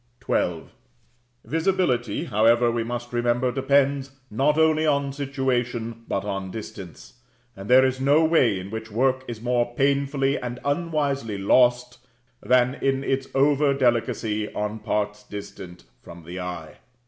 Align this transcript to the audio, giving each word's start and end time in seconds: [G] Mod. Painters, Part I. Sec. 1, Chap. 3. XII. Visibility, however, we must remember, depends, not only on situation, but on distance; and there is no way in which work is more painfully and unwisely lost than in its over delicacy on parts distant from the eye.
[G] 0.25 0.33
Mod. 0.33 0.33
Painters, 0.33 0.35
Part 0.35 0.63
I. 0.63 0.63
Sec. 0.65 0.67
1, 0.67 0.67
Chap. 0.67 1.45
3. 1.45 1.51
XII. 1.51 1.57
Visibility, 1.57 2.23
however, 2.25 2.71
we 2.71 2.83
must 2.83 3.13
remember, 3.13 3.51
depends, 3.51 4.11
not 4.31 4.57
only 4.57 4.85
on 4.87 5.13
situation, 5.13 6.05
but 6.07 6.25
on 6.25 6.49
distance; 6.49 7.19
and 7.55 7.69
there 7.69 7.85
is 7.85 8.01
no 8.01 8.25
way 8.25 8.57
in 8.59 8.71
which 8.71 8.89
work 8.89 9.23
is 9.27 9.43
more 9.43 9.75
painfully 9.75 10.39
and 10.39 10.59
unwisely 10.65 11.37
lost 11.37 11.99
than 12.41 12.73
in 12.81 13.03
its 13.03 13.27
over 13.35 13.75
delicacy 13.75 14.51
on 14.55 14.79
parts 14.79 15.21
distant 15.21 15.83
from 16.01 16.23
the 16.25 16.39
eye. 16.39 16.77